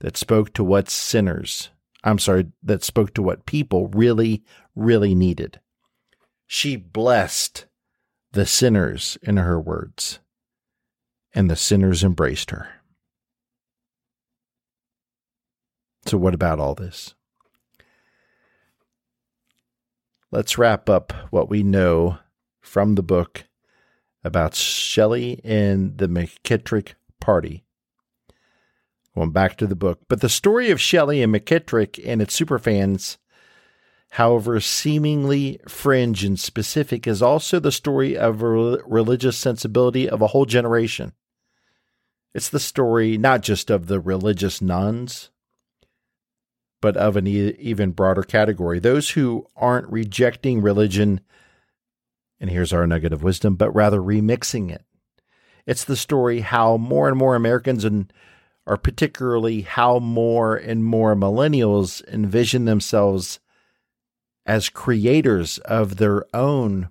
that 0.00 0.18
spoke 0.18 0.52
to 0.52 0.62
what 0.62 0.90
sinners, 0.90 1.70
I'm 2.04 2.18
sorry, 2.18 2.46
that 2.62 2.84
spoke 2.84 3.14
to 3.14 3.22
what 3.22 3.46
people 3.46 3.88
really, 3.88 4.44
really 4.76 5.14
needed. 5.14 5.60
She 6.46 6.76
blessed 6.76 7.64
the 8.32 8.46
sinners, 8.46 9.16
in 9.22 9.38
her 9.38 9.58
words, 9.58 10.20
and 11.34 11.50
the 11.50 11.56
sinners 11.56 12.04
embraced 12.04 12.50
her. 12.50 12.68
So, 16.04 16.18
what 16.18 16.34
about 16.34 16.60
all 16.60 16.74
this? 16.74 17.14
Let's 20.30 20.58
wrap 20.58 20.90
up 20.90 21.12
what 21.30 21.48
we 21.48 21.62
know 21.62 22.18
from 22.68 22.94
the 22.94 23.02
book 23.02 23.44
about 24.22 24.54
Shelley 24.54 25.40
and 25.42 25.98
the 25.98 26.06
McKittrick 26.06 26.94
party. 27.20 27.64
Going 29.14 29.32
back 29.32 29.56
to 29.56 29.66
the 29.66 29.74
book. 29.74 30.00
But 30.08 30.20
the 30.20 30.28
story 30.28 30.70
of 30.70 30.80
Shelley 30.80 31.22
and 31.22 31.34
McKittrick 31.34 32.00
and 32.06 32.22
its 32.22 32.38
superfans 32.38 33.16
however 34.10 34.60
seemingly 34.60 35.60
fringe 35.68 36.24
and 36.24 36.38
specific, 36.38 37.06
is 37.06 37.22
also 37.22 37.60
the 37.60 37.72
story 37.72 38.16
of 38.16 38.42
a 38.42 38.46
religious 38.46 39.36
sensibility 39.36 40.08
of 40.08 40.22
a 40.22 40.28
whole 40.28 40.46
generation. 40.46 41.12
It's 42.34 42.48
the 42.48 42.60
story 42.60 43.18
not 43.18 43.42
just 43.42 43.70
of 43.70 43.86
the 43.86 44.00
religious 44.00 44.62
nones, 44.62 45.30
but 46.80 46.96
of 46.96 47.16
an 47.16 47.26
even 47.26 47.90
broader 47.90 48.22
category 48.22 48.78
those 48.78 49.10
who 49.10 49.46
aren't 49.56 49.88
rejecting 49.88 50.62
religion, 50.62 51.20
and 52.40 52.50
here's 52.50 52.72
our 52.72 52.86
nugget 52.86 53.12
of 53.12 53.22
wisdom, 53.22 53.56
but 53.56 53.74
rather 53.74 54.00
remixing 54.00 54.70
it. 54.70 54.84
It's 55.66 55.84
the 55.84 55.96
story 55.96 56.40
how 56.40 56.76
more 56.76 57.08
and 57.08 57.18
more 57.18 57.34
Americans 57.34 57.84
and 57.84 58.12
are 58.66 58.76
particularly 58.76 59.62
how 59.62 59.98
more 59.98 60.56
and 60.56 60.84
more 60.84 61.14
millennials 61.14 62.06
envision 62.06 62.66
themselves 62.66 63.40
as 64.44 64.68
creators 64.68 65.58
of 65.58 65.96
their 65.96 66.24
own 66.34 66.88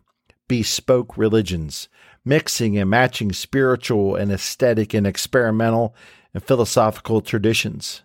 bespoke 0.48 1.18
religions, 1.18 1.88
mixing 2.26 2.78
and 2.78 2.90
matching 2.90 3.32
spiritual 3.32 4.16
and 4.16 4.32
aesthetic 4.32 4.94
and 4.94 5.06
experimental 5.06 5.96
and 6.34 6.44
philosophical 6.44 7.22
traditions. 7.22 8.04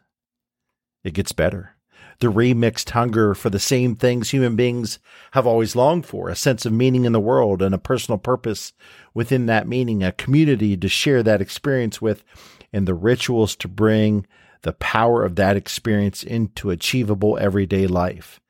It 1.04 1.14
gets 1.14 1.32
better. 1.32 1.76
The 2.20 2.28
remixed 2.28 2.90
hunger 2.90 3.34
for 3.34 3.50
the 3.50 3.58
same 3.58 3.96
things 3.96 4.30
human 4.30 4.56
beings 4.56 4.98
have 5.32 5.46
always 5.46 5.76
longed 5.76 6.06
for 6.06 6.28
a 6.28 6.36
sense 6.36 6.64
of 6.66 6.72
meaning 6.72 7.04
in 7.04 7.12
the 7.12 7.20
world 7.20 7.62
and 7.62 7.74
a 7.74 7.78
personal 7.78 8.18
purpose 8.18 8.72
within 9.14 9.46
that 9.46 9.68
meaning, 9.68 10.02
a 10.02 10.12
community 10.12 10.76
to 10.76 10.88
share 10.88 11.22
that 11.22 11.40
experience 11.40 12.00
with, 12.00 12.24
and 12.72 12.86
the 12.86 12.94
rituals 12.94 13.56
to 13.56 13.68
bring 13.68 14.26
the 14.62 14.72
power 14.72 15.24
of 15.24 15.36
that 15.36 15.56
experience 15.56 16.22
into 16.22 16.70
achievable 16.70 17.36
everyday 17.40 17.86
life 17.86 18.40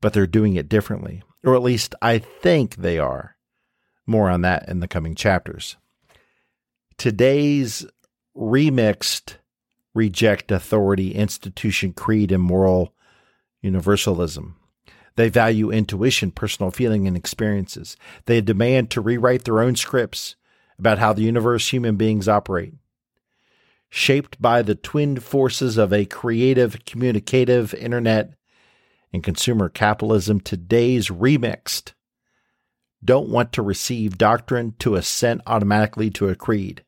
but 0.00 0.12
they're 0.12 0.26
doing 0.26 0.54
it 0.54 0.68
differently. 0.68 1.22
Or 1.44 1.54
at 1.54 1.62
least 1.62 1.94
I 2.02 2.18
think 2.18 2.76
they 2.76 2.98
are. 2.98 3.36
More 4.06 4.30
on 4.30 4.42
that 4.42 4.68
in 4.68 4.80
the 4.80 4.88
coming 4.88 5.14
chapters. 5.14 5.76
Today's 6.96 7.84
remixed 8.36 9.36
reject 9.96 10.52
authority, 10.52 11.14
institution, 11.14 11.92
creed, 11.92 12.30
and 12.30 12.42
moral 12.42 12.94
universalism. 13.62 14.56
They 15.16 15.30
value 15.30 15.70
intuition, 15.70 16.30
personal 16.30 16.70
feeling, 16.70 17.08
and 17.08 17.16
experiences. 17.16 17.96
They 18.26 18.40
demand 18.42 18.90
to 18.90 19.00
rewrite 19.00 19.44
their 19.44 19.60
own 19.60 19.74
scripts 19.74 20.36
about 20.78 20.98
how 20.98 21.14
the 21.14 21.22
universe 21.22 21.72
human 21.72 21.96
beings 21.96 22.28
operate. 22.28 22.74
Shaped 23.88 24.40
by 24.40 24.60
the 24.60 24.74
twin 24.74 25.18
forces 25.18 25.78
of 25.78 25.92
a 25.92 26.04
creative, 26.04 26.84
communicative 26.84 27.72
internet 27.72 28.34
and 29.12 29.24
consumer 29.24 29.70
capitalism, 29.70 30.40
today's 30.40 31.08
remixed 31.08 31.94
don't 33.02 33.28
want 33.28 33.52
to 33.52 33.62
receive 33.62 34.18
doctrine 34.18 34.74
to 34.80 34.96
assent 34.96 35.40
automatically 35.46 36.10
to 36.10 36.28
a 36.28 36.34
creed. 36.34 36.84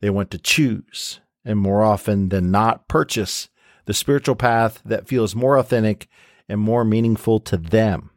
They 0.00 0.10
want 0.10 0.30
to 0.32 0.38
choose 0.38 1.20
and 1.44 1.58
more 1.58 1.82
often 1.82 2.28
than 2.28 2.50
not 2.50 2.88
purchase 2.88 3.48
the 3.86 3.94
spiritual 3.94 4.36
path 4.36 4.80
that 4.84 5.08
feels 5.08 5.34
more 5.34 5.56
authentic 5.56 6.08
and 6.48 6.60
more 6.60 6.84
meaningful 6.84 7.40
to 7.40 7.56
them. 7.56 8.10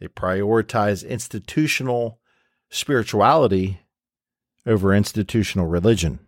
They 0.00 0.08
prioritize 0.08 1.08
institutional 1.08 2.20
spirituality 2.70 3.80
over 4.66 4.94
institutional 4.94 5.66
religion. 5.66 6.20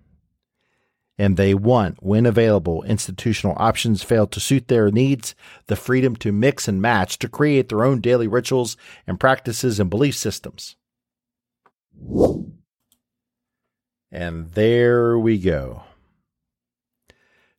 And 1.19 1.39
they 1.39 1.55
want, 1.55 2.03
when 2.03 2.27
available, 2.27 2.83
institutional 2.83 3.57
options 3.59 4.03
fail 4.03 4.27
to 4.27 4.39
suit 4.39 4.69
their 4.69 4.91
needs, 4.91 5.35
the 5.67 5.77
freedom 5.77 6.15
to 6.17 6.31
mix 6.31 6.69
and 6.69 6.83
match 6.83 7.19
to 7.21 7.29
create 7.29 7.71
their 7.71 7.85
own 7.85 8.03
daily 8.03 8.29
rituals 8.29 8.77
and 9.07 9.19
practices 9.19 9.81
and 9.81 9.89
belief 9.89 10.15
systems. 10.15 10.77
And 14.13 14.51
there 14.53 15.19
we 15.19 15.39
go. 15.39 15.86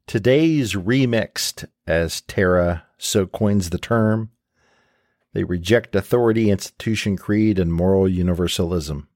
Today's 0.08 0.74
remixed, 0.74 1.66
as 1.86 2.22
Tara 2.22 2.86
so 2.98 3.28
coins 3.28 3.70
the 3.70 3.78
term, 3.78 4.32
they 5.34 5.44
reject 5.44 5.98
authority, 5.98 6.50
institution, 6.50 7.18
creed, 7.18 7.60
and 7.60 7.74
moral 7.74 8.08
universalism. 8.08 9.10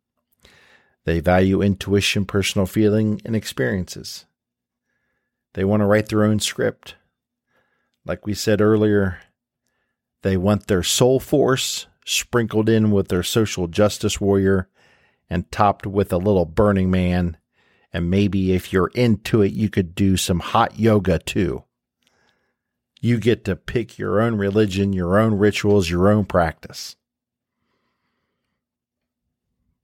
They 1.06 1.22
value 1.22 1.62
intuition, 1.62 2.26
personal 2.26 2.66
feeling, 2.66 3.22
and 3.24 3.38
experiences. 3.38 4.26
They 5.54 5.64
want 5.64 5.80
to 5.80 5.86
write 5.86 6.10
their 6.10 6.26
own 6.26 6.42
script. 6.42 6.96
Like 8.06 8.26
we 8.26 8.34
said 8.34 8.60
earlier, 8.60 9.20
they 10.24 10.36
want 10.36 10.68
their 10.68 10.84
soul 10.84 11.22
force 11.22 11.88
sprinkled 12.06 12.68
in 12.68 12.92
with 12.92 13.08
their 13.08 13.24
social 13.24 13.68
justice 13.68 14.20
warrior 14.20 14.68
and 15.30 15.50
topped 15.52 15.88
with 15.88 16.12
a 16.12 16.18
little 16.18 16.46
burning 16.46 16.92
man. 16.92 17.38
And 17.94 18.10
maybe 18.10 18.54
if 18.54 18.72
you're 18.72 18.92
into 18.96 19.42
it, 19.42 19.52
you 19.52 19.70
could 19.70 19.96
do 19.96 20.16
some 20.18 20.40
hot 20.40 20.80
yoga 20.80 21.20
too. 21.20 21.64
You 23.02 23.18
get 23.18 23.46
to 23.46 23.56
pick 23.56 23.98
your 23.98 24.22
own 24.22 24.36
religion, 24.36 24.94
your 24.94 25.18
own 25.20 25.34
rituals, 25.34 25.90
your 25.90 26.10
own 26.10 26.26
practice. 26.26 26.96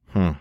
Hmm. 0.09 0.33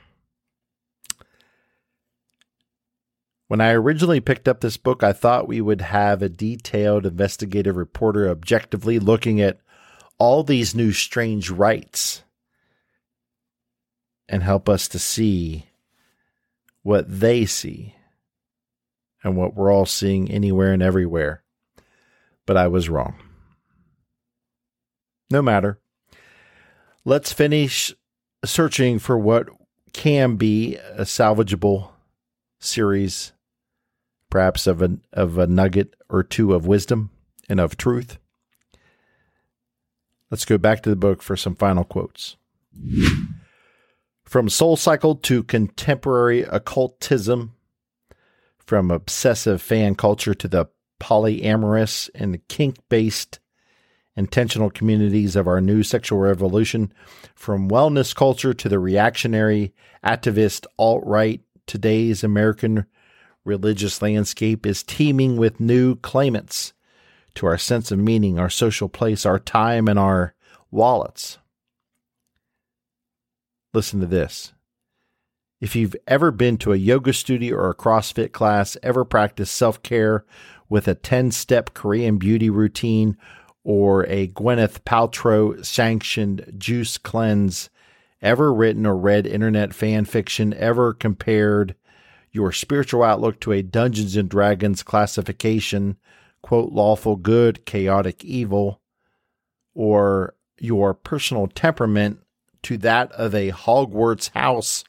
When 3.49 3.61
I 3.61 3.70
originally 3.70 4.20
picked 4.20 4.49
up 4.49 4.61
this 4.61 4.76
book, 4.76 5.02
I 5.02 5.12
thought 5.12 5.49
we 5.49 5.61
would 5.61 5.80
have 5.80 6.20
a 6.20 6.28
detailed 6.28 7.06
investigative 7.06 7.76
reporter 7.76 8.28
objectively 8.28 8.99
looking 8.99 9.40
at 9.40 9.61
all 10.18 10.42
these 10.42 10.75
new 10.75 10.92
strange 10.92 11.50
rites 11.50 12.23
and 14.28 14.42
help 14.42 14.68
us 14.68 14.88
to 14.88 14.99
see 14.99 15.66
what 16.87 17.19
they 17.19 17.45
see 17.45 17.97
and 19.25 19.37
what 19.37 19.57
we're 19.57 19.73
all 19.73 19.85
seeing 19.85 20.31
anywhere 20.31 20.73
and 20.73 20.81
everywhere. 20.81 21.43
But 22.47 22.57
I 22.57 22.69
was 22.69 22.88
wrong. 22.88 23.16
No 25.28 25.43
matter. 25.43 25.81
Let's 27.05 27.33
finish 27.33 27.93
searching 28.45 29.00
for 29.00 29.19
what 29.19 29.49
can 29.93 30.37
be 30.37 30.76
a 30.76 31.02
salvageable 31.02 31.88
series 32.61 33.33
perhaps 34.31 34.69
of 34.69 34.81
a, 34.81 34.99
of 35.12 35.38
a 35.38 35.49
nugget 35.49 35.97
or 36.09 36.23
two 36.23 36.55
of 36.55 36.69
wisdom 36.69 37.11
and 37.49 37.59
of 37.59 37.76
truth. 37.76 38.19
Let's 40.31 40.45
go 40.45 40.57
back 40.57 40.85
to 40.85 40.90
the 40.90 40.95
book 40.95 41.21
for 41.21 41.37
some 41.37 41.57
final 41.57 41.83
quotes. 41.83 42.37
From 44.26 44.49
Soul 44.49 44.76
Cycle 44.76 45.14
to 45.14 45.45
contemporary 45.45 46.42
occultism, 46.42 47.55
from 48.59 48.90
obsessive 48.90 49.62
fan 49.62 49.94
culture 49.94 50.35
to 50.35 50.48
the 50.48 50.66
polyamorous 51.01 52.11
and 52.12 52.40
kink 52.48 52.77
based 52.88 53.38
intentional 54.16 54.68
communities 54.68 55.37
of 55.37 55.46
our 55.46 55.61
new 55.61 55.85
sexual 55.85 56.18
revolution, 56.18 56.92
from 57.37 57.68
wellness 57.68 58.12
culture 58.12 58.53
to 58.53 58.68
the 58.68 58.81
reactionary, 58.81 59.72
activist, 60.05 60.66
alt 60.77 61.05
right, 61.07 61.40
today's 61.66 62.24
American 62.24 62.85
religious 63.44 64.03
landscape 64.03 64.66
is 64.66 64.83
teeming 64.83 65.37
with 65.37 65.61
new 65.61 65.94
claimants 65.94 66.72
to 67.37 67.46
our 67.46 67.59
sense 67.59 67.92
of 67.92 67.98
meaning, 68.01 68.40
our 68.40 68.51
social 68.51 68.88
place, 68.88 69.24
our 69.24 69.38
time, 69.38 69.87
and 69.87 70.01
our 70.01 70.35
wallets. 70.72 71.38
Listen 73.77 74.01
to 74.01 74.07
this. 74.07 74.55
If 75.61 75.77
you've 75.77 75.95
ever 76.07 76.31
been 76.31 76.57
to 76.59 76.73
a 76.73 76.77
yoga 76.77 77.12
studio 77.12 77.57
or 77.57 77.69
a 77.69 77.75
CrossFit 77.75 78.33
class, 78.33 78.79
ever 78.83 79.05
practiced 79.05 79.55
self 79.55 79.83
care 79.83 80.25
with 80.71 80.89
a 80.89 80.95
10 80.95 81.31
step 81.31 81.75
Korean 81.75 82.17
beauty 82.17 82.49
routine, 82.49 83.19
or 83.65 84.07
a 84.07 84.29
Gwyneth 84.29 84.81
Paltrow 84.85 85.62
sanctioned 85.62 86.55
juice 86.57 86.97
cleanse, 86.97 87.69
ever 88.23 88.51
written 88.51 88.87
or 88.87 88.97
read 88.97 89.27
internet 89.27 89.75
fan 89.75 90.07
fiction, 90.07 90.55
ever 90.55 90.95
compared 90.95 91.75
your 92.33 92.53
spiritual 92.53 93.03
outlook 93.03 93.41
to 93.41 93.53
a 93.53 93.61
Dungeons 93.61 94.17
and 94.17 94.31
Dragons 94.31 94.83
classification, 94.83 95.99
quote, 96.41 96.73
lawful 96.73 97.17
good, 97.17 97.67
chaotic 97.67 98.25
evil, 98.25 98.81
or 99.75 100.35
your 100.59 100.95
personal 100.95 101.47
temperament 101.47 102.21
to 102.66 102.76
that 102.79 103.12
of 103.12 103.33
a 103.33 103.52
Hogwarts 103.52 104.31
house, 104.31 104.83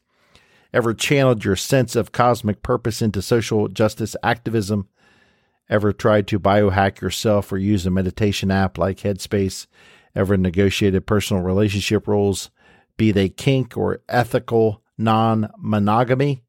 ever 0.74 0.96
channeled 0.96 1.46
your 1.46 1.56
sense 1.56 1.96
of 1.96 2.12
cosmic 2.12 2.64
purpose 2.64 3.04
into 3.04 3.22
social 3.22 3.68
justice 3.68 4.16
activism, 4.24 4.88
ever 5.70 5.94
tried 5.94 6.28
to 6.28 6.40
biohack 6.40 7.02
yourself 7.02 7.52
or 7.52 7.58
use 7.60 7.86
a 7.86 7.92
meditation 7.92 8.50
app 8.50 8.80
like 8.80 8.98
Headspace, 8.98 9.68
ever 10.16 10.36
negotiated 10.38 11.06
personal 11.06 11.44
relationship 11.44 12.08
rules, 12.08 12.50
be 12.98 13.12
they 13.12 13.30
kink 13.30 13.78
or 13.78 14.02
ethical 14.10 14.82
non 14.98 15.52
monogamy, 15.60 16.42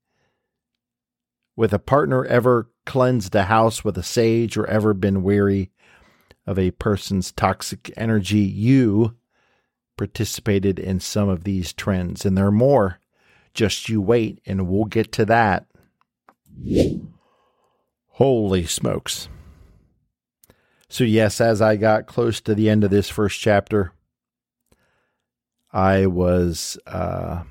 with 1.56 1.74
a 1.74 1.78
partner 1.78 2.24
ever 2.24 2.70
cleansed 2.86 3.34
a 3.34 3.44
house 3.44 3.84
with 3.84 3.98
a 3.98 4.02
sage 4.02 4.56
or 4.56 4.66
ever 4.66 4.94
been 4.94 5.22
weary 5.22 5.70
of 6.46 6.58
a 6.58 6.70
person's 6.70 7.32
toxic 7.32 7.92
energy, 7.98 8.38
you 8.38 9.14
participated 9.98 10.78
in 10.78 11.00
some 11.00 11.28
of 11.28 11.44
these 11.44 11.74
trends. 11.74 12.24
And 12.24 12.38
there 12.38 12.46
are 12.46 12.52
more. 12.52 13.00
Just 13.52 13.88
you 13.88 14.00
wait, 14.00 14.40
and 14.46 14.68
we'll 14.68 14.86
get 14.86 15.12
to 15.12 15.26
that. 15.26 15.66
Holy 18.12 18.64
smokes. 18.64 19.28
So, 20.88 21.04
yes, 21.04 21.40
as 21.40 21.60
I 21.60 21.76
got 21.76 22.06
close 22.06 22.40
to 22.42 22.54
the 22.54 22.70
end 22.70 22.84
of 22.84 22.90
this 22.90 23.10
first 23.10 23.40
chapter, 23.40 23.92
I 25.72 26.06
was. 26.06 26.78
Uh, 26.86 27.42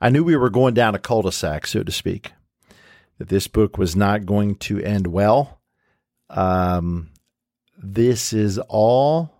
I 0.00 0.08
knew 0.08 0.24
we 0.24 0.36
were 0.36 0.50
going 0.50 0.74
down 0.74 0.94
a 0.94 0.98
cul 0.98 1.22
de 1.22 1.30
sac, 1.30 1.66
so 1.66 1.82
to 1.82 1.92
speak, 1.92 2.32
that 3.18 3.28
this 3.28 3.46
book 3.46 3.76
was 3.76 3.94
not 3.94 4.24
going 4.24 4.56
to 4.56 4.80
end 4.80 5.06
well. 5.06 5.60
Um, 6.30 7.10
this 7.82 8.32
is 8.32 8.58
all, 8.68 9.32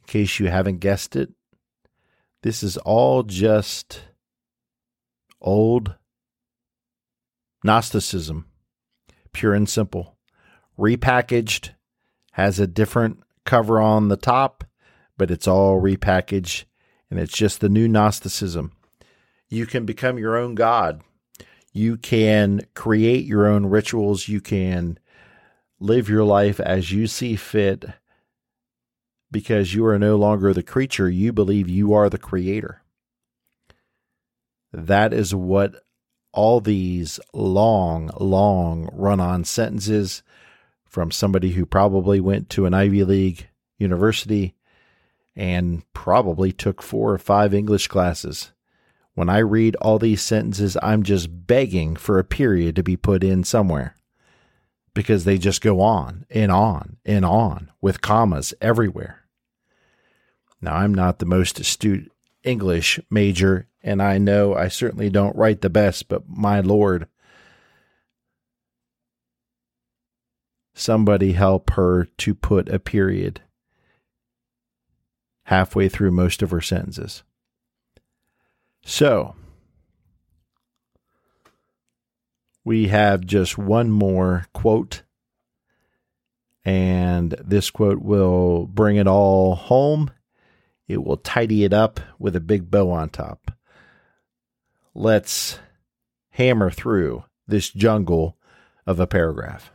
in 0.00 0.06
case 0.06 0.40
you 0.40 0.48
haven't 0.48 0.78
guessed 0.78 1.16
it, 1.16 1.30
this 2.42 2.62
is 2.62 2.76
all 2.78 3.22
just 3.22 4.02
old 5.40 5.94
Gnosticism, 7.64 8.46
pure 9.32 9.54
and 9.54 9.68
simple, 9.68 10.16
repackaged, 10.76 11.70
has 12.32 12.58
a 12.58 12.66
different 12.66 13.22
cover 13.44 13.80
on 13.80 14.08
the 14.08 14.16
top, 14.16 14.64
but 15.16 15.30
it's 15.30 15.46
all 15.46 15.80
repackaged, 15.80 16.64
and 17.08 17.20
it's 17.20 17.36
just 17.36 17.60
the 17.60 17.68
new 17.68 17.86
Gnosticism. 17.86 18.72
You 19.48 19.66
can 19.66 19.86
become 19.86 20.18
your 20.18 20.36
own 20.36 20.56
God. 20.56 21.02
You 21.72 21.96
can 21.96 22.62
create 22.74 23.24
your 23.24 23.46
own 23.46 23.66
rituals. 23.66 24.26
You 24.26 24.40
can 24.40 24.98
live 25.82 26.08
your 26.08 26.24
life 26.24 26.60
as 26.60 26.92
you 26.92 27.06
see 27.06 27.36
fit 27.36 27.84
because 29.30 29.74
you 29.74 29.84
are 29.84 29.98
no 29.98 30.16
longer 30.16 30.52
the 30.52 30.62
creature. 30.62 31.08
You 31.08 31.32
believe 31.32 31.68
you 31.68 31.92
are 31.92 32.08
the 32.08 32.18
creator. 32.18 32.82
That 34.72 35.12
is 35.12 35.34
what 35.34 35.82
all 36.32 36.60
these 36.60 37.20
long, 37.34 38.10
long 38.18 38.88
run 38.92 39.20
on 39.20 39.44
sentences 39.44 40.22
from 40.86 41.10
somebody 41.10 41.52
who 41.52 41.66
probably 41.66 42.20
went 42.20 42.48
to 42.50 42.66
an 42.66 42.74
Ivy 42.74 43.04
League 43.04 43.48
university 43.78 44.54
and 45.34 45.82
probably 45.92 46.52
took 46.52 46.82
four 46.82 47.12
or 47.12 47.18
five 47.18 47.52
English 47.52 47.88
classes 47.88 48.52
when 49.14 49.28
I 49.28 49.38
read 49.38 49.76
all 49.76 49.98
these 49.98 50.22
sentences, 50.22 50.76
I'm 50.82 51.02
just 51.02 51.46
begging 51.46 51.96
for 51.96 52.18
a 52.18 52.24
period 52.24 52.76
to 52.76 52.82
be 52.82 52.96
put 52.96 53.22
in 53.22 53.44
somewhere 53.44 53.94
because 54.94 55.24
they 55.24 55.38
just 55.38 55.60
go 55.62 55.80
on 55.80 56.26
and 56.30 56.52
on 56.52 56.96
and 57.04 57.24
on 57.24 57.70
with 57.80 58.00
commas 58.00 58.54
everywhere. 58.60 59.24
Now, 60.60 60.76
I'm 60.76 60.94
not 60.94 61.18
the 61.18 61.26
most 61.26 61.58
astute 61.58 62.12
English 62.44 63.00
major 63.10 63.68
And 63.84 64.00
I 64.00 64.18
know 64.18 64.54
I 64.54 64.68
certainly 64.68 65.10
don't 65.10 65.34
write 65.34 65.60
the 65.60 65.70
best, 65.70 66.08
but 66.08 66.28
my 66.28 66.60
Lord, 66.60 67.08
somebody 70.72 71.32
help 71.32 71.70
her 71.70 72.04
to 72.18 72.34
put 72.34 72.68
a 72.68 72.78
period 72.78 73.40
halfway 75.44 75.88
through 75.88 76.12
most 76.12 76.42
of 76.42 76.52
her 76.52 76.60
sentences. 76.60 77.24
So, 78.84 79.34
we 82.64 82.88
have 82.88 83.26
just 83.26 83.58
one 83.58 83.90
more 83.90 84.46
quote, 84.52 85.02
and 86.64 87.34
this 87.44 87.70
quote 87.70 88.00
will 88.00 88.66
bring 88.66 88.96
it 88.96 89.06
all 89.06 89.54
home. 89.54 90.10
It 90.86 91.04
will 91.04 91.16
tidy 91.16 91.64
it 91.64 91.72
up 91.72 92.00
with 92.18 92.36
a 92.36 92.40
big 92.40 92.70
bow 92.70 92.90
on 92.90 93.08
top. 93.08 93.50
Let's 94.94 95.58
hammer 96.30 96.70
through 96.70 97.24
this 97.46 97.70
jungle 97.70 98.36
of 98.86 99.00
a 99.00 99.06
paragraph. 99.06 99.72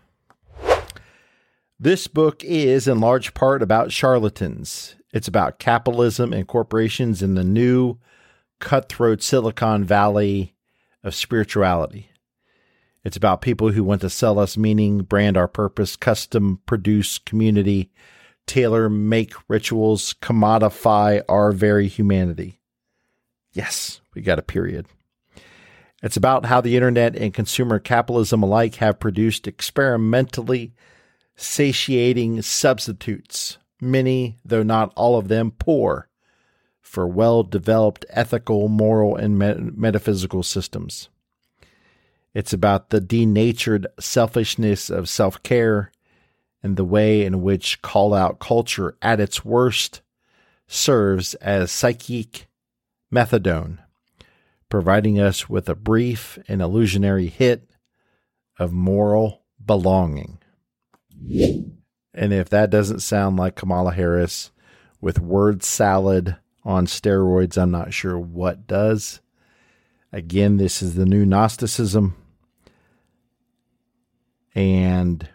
This 1.80 2.08
book 2.08 2.44
is 2.44 2.88
in 2.88 3.00
large 3.00 3.34
part 3.34 3.62
about 3.62 3.92
charlatans. 3.92 4.96
It's 5.14 5.28
about 5.28 5.60
capitalism 5.60 6.34
and 6.34 6.48
corporations 6.48 7.22
in 7.22 7.36
the 7.36 7.44
new 7.44 7.98
cutthroat 8.60 9.22
Silicon 9.22 9.84
Valley 9.84 10.56
of 11.04 11.14
spirituality. 11.14 12.10
It's 13.08 13.16
about 13.16 13.42
people 13.42 13.72
who 13.72 13.86
want 13.86 14.02
to 14.02 14.10
sell 14.10 14.38
us 14.38 14.58
meaning, 14.58 14.98
brand 14.98 15.38
our 15.38 15.48
purpose, 15.48 15.96
custom 15.96 16.60
produce 16.66 17.20
community, 17.20 17.90
tailor 18.48 18.90
make 18.90 19.32
rituals, 19.48 20.14
commodify 20.22 21.22
our 21.30 21.54
very 21.54 21.88
humanity. 21.88 22.60
Yes, 23.54 24.02
we 24.14 24.22
got 24.22 24.40
a 24.40 24.42
period. 24.42 24.88
It's 26.04 26.18
about 26.18 26.48
how 26.48 26.60
the 26.60 26.76
internet 26.76 27.16
and 27.16 27.34
consumer 27.34 27.80
capitalism 27.80 28.44
alike 28.44 28.76
have 28.76 29.00
produced 29.00 29.48
experimentally 29.48 30.74
satiating 31.38 32.42
substitutes, 32.42 33.58
many, 33.80 34.38
though 34.44 34.64
not 34.64 34.92
all 34.98 35.18
of 35.18 35.30
them, 35.30 35.52
poor, 35.52 36.10
for 36.82 37.08
well 37.08 37.44
developed 37.44 38.06
ethical, 38.10 38.68
moral, 38.68 39.16
and 39.16 39.38
metaphysical 39.40 40.44
systems. 40.44 41.08
It's 42.38 42.54
about 42.54 42.92
the 42.92 43.02
denatured 43.02 43.88
selfishness 44.00 44.92
of 44.92 45.10
self 45.10 45.42
care 45.42 45.92
and 46.62 46.78
the 46.78 46.86
way 46.86 47.26
in 47.26 47.42
which 47.42 47.82
call 47.82 48.14
out 48.14 48.38
culture 48.38 48.96
at 49.02 49.20
its 49.20 49.44
worst 49.44 50.04
serves 50.68 51.34
as 51.34 51.72
psychic 51.72 52.46
methadone, 53.12 53.80
providing 54.70 55.20
us 55.20 55.50
with 55.50 55.68
a 55.68 55.74
brief 55.74 56.38
and 56.48 56.62
illusionary 56.62 57.26
hit 57.26 57.72
of 58.60 58.72
moral 58.72 59.42
belonging. 59.66 60.38
And 62.14 62.34
if 62.34 62.50
that 62.50 62.70
doesn't 62.70 63.00
sound 63.00 63.38
like 63.38 63.56
Kamala 63.56 63.94
Harris 63.94 64.52
with 65.02 65.20
word 65.20 65.64
salad 65.64 66.36
on 66.64 66.86
steroids, 66.86 67.60
I'm 67.60 67.72
not 67.72 67.96
sure 67.96 68.20
what 68.20 68.68
does. 68.68 69.22
Again, 70.14 70.58
this 70.58 70.84
is 70.84 70.94
the 70.94 71.08
new 71.08 71.26
Gnosticism. 71.26 72.16
And 74.58 75.30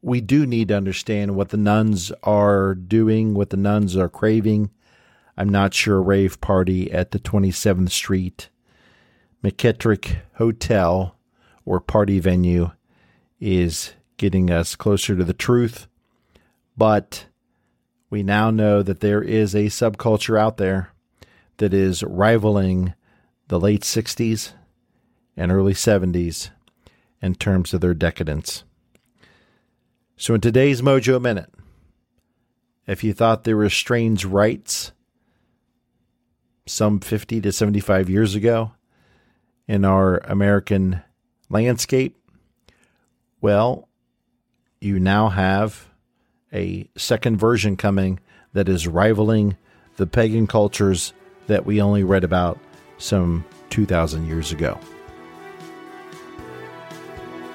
we 0.00 0.22
do 0.22 0.46
need 0.46 0.68
to 0.68 0.76
understand 0.76 1.36
what 1.36 1.50
the 1.50 1.58
nones 1.58 2.10
are 2.22 2.74
doing, 2.74 3.34
what 3.34 3.50
the 3.50 3.58
nones 3.58 3.94
are 3.94 4.08
craving. 4.08 4.70
I'm 5.36 5.50
not 5.50 5.74
sure 5.74 6.00
rave 6.00 6.40
party 6.40 6.90
at 6.90 7.10
the 7.10 7.18
27th 7.18 7.90
Street 7.90 8.48
McKittrick 9.44 10.20
Hotel 10.36 11.14
or 11.66 11.78
party 11.78 12.20
venue 12.20 12.70
is 13.38 13.92
getting 14.16 14.50
us 14.50 14.76
closer 14.76 15.14
to 15.14 15.24
the 15.24 15.34
truth. 15.34 15.86
But 16.74 17.26
we 18.08 18.22
now 18.22 18.50
know 18.50 18.82
that 18.82 19.00
there 19.00 19.20
is 19.22 19.54
a 19.54 19.66
subculture 19.66 20.40
out 20.40 20.56
there 20.56 20.94
that 21.58 21.74
is 21.74 22.02
rivaling 22.02 22.94
the 23.48 23.60
late 23.60 23.82
60s 23.82 24.52
and 25.36 25.52
early 25.52 25.74
70s 25.74 26.48
in 27.22 27.36
terms 27.36 27.72
of 27.72 27.80
their 27.80 27.94
decadence. 27.94 28.64
So, 30.16 30.34
in 30.34 30.40
today's 30.40 30.82
Mojo 30.82 31.20
Minute, 31.20 31.52
if 32.86 33.02
you 33.02 33.14
thought 33.14 33.44
there 33.44 33.56
were 33.56 33.70
strange 33.70 34.24
rites 34.24 34.92
some 36.66 37.00
50 37.00 37.40
to 37.40 37.52
75 37.52 38.10
years 38.10 38.34
ago 38.34 38.72
in 39.66 39.84
our 39.84 40.18
American 40.18 41.02
landscape, 41.48 42.16
well, 43.40 43.88
you 44.80 44.98
now 44.98 45.28
have 45.28 45.88
a 46.52 46.88
second 46.96 47.38
version 47.38 47.76
coming 47.76 48.20
that 48.52 48.68
is 48.68 48.86
rivaling 48.86 49.56
the 49.96 50.06
pagan 50.06 50.46
cultures 50.46 51.12
that 51.46 51.64
we 51.66 51.80
only 51.80 52.04
read 52.04 52.24
about 52.24 52.58
some 52.98 53.44
2,000 53.70 54.26
years 54.26 54.52
ago. 54.52 54.78